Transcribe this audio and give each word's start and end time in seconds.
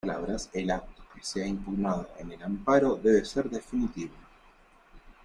En 0.03 0.09
otras 0.09 0.17
palabras, 0.17 0.49
el 0.53 0.71
acto 0.71 1.03
que 1.13 1.21
sea 1.23 1.45
impugnado 1.45 2.07
en 2.17 2.31
el 2.31 2.41
amparo 2.41 2.95
debe 2.95 3.23
ser 3.23 3.47
definitivo. 3.51 4.15